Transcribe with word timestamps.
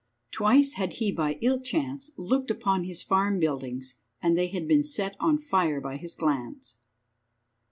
Twice 0.31 0.71
had 0.77 0.93
he 0.93 1.11
by 1.11 1.37
ill 1.41 1.59
chance 1.59 2.09
looked 2.17 2.49
upon 2.49 2.85
his 2.85 3.03
farm 3.03 3.37
buildings, 3.39 3.97
and 4.19 4.35
they 4.35 4.47
had 4.47 4.67
been 4.67 4.81
set 4.81 5.15
on 5.19 5.37
fire 5.37 5.79
by 5.79 5.97
his 5.97 6.15
glance. 6.15 6.77